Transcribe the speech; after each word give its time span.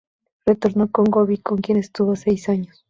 Retornó 0.47 0.89
con 0.91 1.05
Gobbi, 1.05 1.37
con 1.37 1.59
quien 1.59 1.77
estuvo 1.77 2.15
seis 2.15 2.49
años. 2.49 2.75